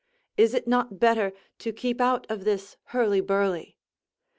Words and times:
Is 0.35 0.55
it 0.55 0.67
not 0.67 0.97
better 0.99 1.31
to 1.59 1.71
keep 1.71 2.01
out 2.01 2.25
of 2.27 2.43
this 2.43 2.75
hurly 2.85 3.21
burly? 3.21 3.77